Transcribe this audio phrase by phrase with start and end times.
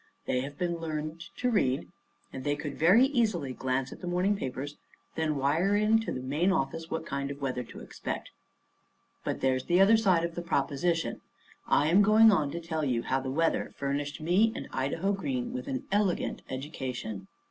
[0.25, 1.87] They have been learned to read;
[2.33, 4.77] and they could very easily glance at the morning papers
[5.15, 8.31] and then wire in to the main office what kind of weather to expect.
[9.23, 11.21] But there's the other side of the proposition.
[11.67, 15.53] I am going on to tell you how the weather furnished me and Idaho Green
[15.53, 17.27] with an elegant education.